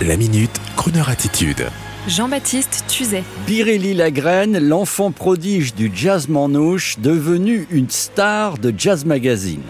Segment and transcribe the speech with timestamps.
[0.00, 1.68] La minute, Kroneur attitude.
[2.08, 3.22] Jean-Baptiste Tuzet.
[3.46, 9.62] Biréli Lagraine, l'enfant prodige du jazz manouche, devenu une star de Jazz Magazine.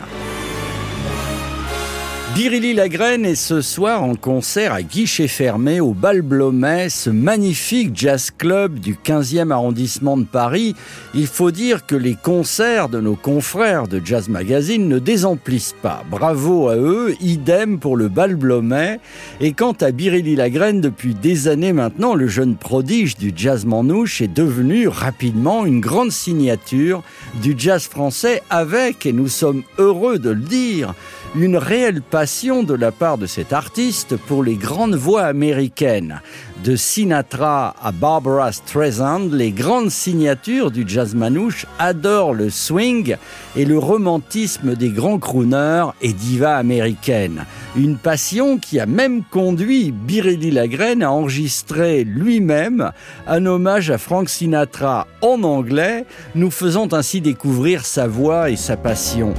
[2.35, 7.91] Biréli Lagraine est ce soir en concert à guichet fermé au Bal Blomet, ce magnifique
[7.95, 10.75] jazz club du 15e arrondissement de Paris.
[11.15, 16.05] Il faut dire que les concerts de nos confrères de Jazz Magazine ne désemplissent pas.
[16.11, 18.99] Bravo à eux, idem pour le Bal Blomet.
[19.43, 24.23] Et quant à Biréli Lagraine, depuis des années maintenant, le jeune prodige du jazz manouche
[24.23, 27.03] est devenu rapidement une grande signature
[27.43, 30.95] du jazz français avec, et nous sommes heureux de le dire,
[31.35, 36.21] une réelle passion de la part de cet artiste pour les grandes voix américaines.
[36.63, 43.17] De Sinatra à Barbara Streisand, les grandes signatures du jazz manouche adorent le swing
[43.57, 47.47] et le romantisme des grands crooners et divas américaines.
[47.77, 52.93] Une passion qui a même conduit Biréli Lagraine à enregistrer lui-même
[53.27, 56.05] un hommage à Frank Sinatra en anglais,
[56.35, 59.35] nous faisant ainsi découvrir sa voix et sa passion.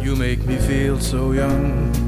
[0.00, 2.07] You make me feel so young.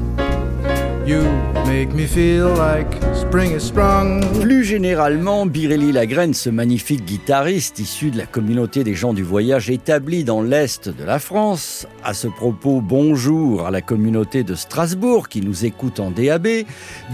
[1.03, 1.23] You
[1.65, 4.21] make me feel like spring is sprung.
[4.39, 9.71] Plus généralement, Biréli Lagraine, ce magnifique guitariste issu de la communauté des gens du voyage
[9.71, 15.27] établi dans l'Est de la France, à ce propos, bonjour à la communauté de Strasbourg
[15.27, 16.47] qui nous écoute en DAB,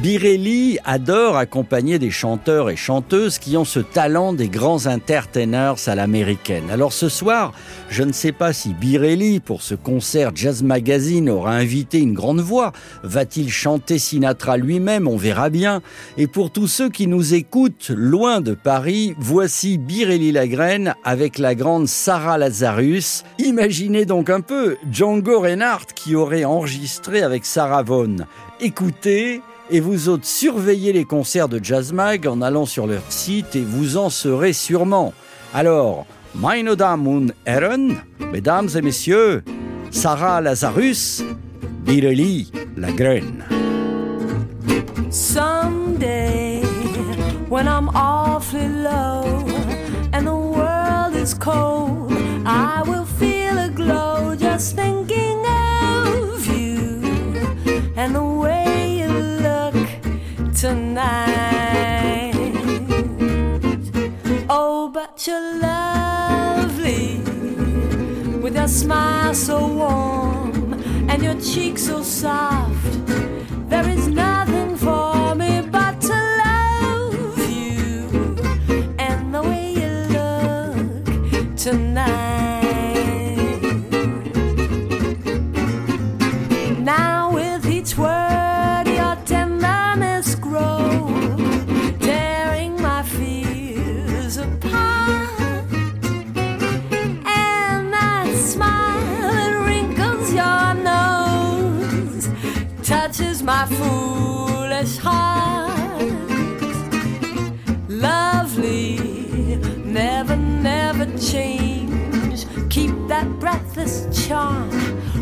[0.02, 5.96] Biréli adore accompagner des chanteurs et chanteuses qui ont ce talent des grands entertainers à
[5.96, 6.70] l'américaine.
[6.72, 7.54] Alors ce soir,
[7.90, 12.42] je ne sais pas si Biréli, pour ce concert Jazz Magazine, aura invité une grande
[12.42, 12.74] voix.
[13.04, 15.82] Va-t-il chanter Sinatra lui-même, on verra bien.
[16.18, 21.56] Et pour tous ceux qui nous écoutent loin de Paris, voici Biréli Lagraine avec la
[21.56, 23.24] grande Sarah Lazarus.
[23.40, 28.26] Imaginez donc un peu Django Reinhardt qui aurait enregistré avec Sarah Vaughan.
[28.60, 33.56] Écoutez, et vous autres surveillez les concerts de Jazz Mag en allant sur leur site
[33.56, 35.14] et vous en serez sûrement.
[35.54, 37.96] Alors, meine Damen und Herren,
[38.32, 39.44] mesdames et messieurs,
[39.92, 41.24] Sarah Lazarus,
[41.86, 43.57] Biréli Lagraine.
[45.10, 46.62] Someday,
[47.48, 49.46] when I'm awfully low
[50.12, 52.12] and the world is cold,
[52.46, 57.02] I will feel a glow just thinking of you
[57.96, 59.10] and the way you
[59.48, 59.76] look
[60.56, 62.34] tonight.
[64.50, 67.20] Oh, but you're lovely
[68.42, 70.74] with your smile so warm
[71.10, 72.47] and your cheeks so soft.
[81.68, 82.64] Tonight.
[86.80, 91.36] Now, with each word, your tenderness grows,
[92.00, 95.66] tearing my fears apart.
[97.26, 102.30] And that smile that wrinkles your nose
[102.82, 105.37] touches my foolish heart.
[113.18, 113.96] That breathless
[114.28, 114.70] charm.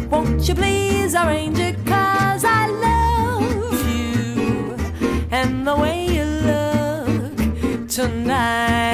[0.09, 1.77] Won't you please arrange it?
[1.85, 4.75] Cause I love you
[5.31, 8.84] and the way you look tonight.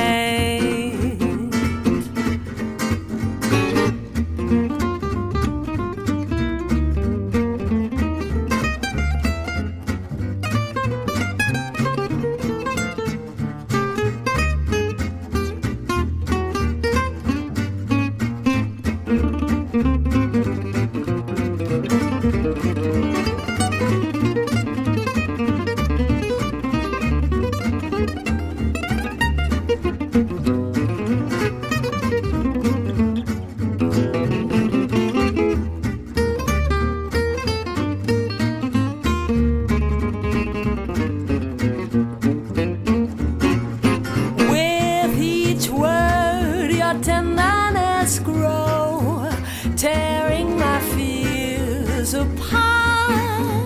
[46.94, 49.30] Your tenderness grow,
[49.78, 53.62] tearing my fears apart.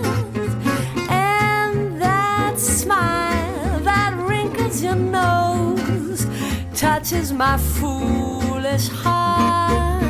[1.08, 6.26] And that smile that wrinkles your nose
[6.74, 10.04] touches my foolish heart.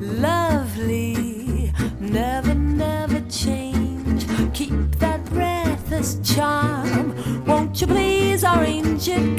[0.00, 4.26] Lovely, never, never change.
[4.54, 7.44] Keep that breathless charm.
[7.44, 9.38] Won't you please arrange it?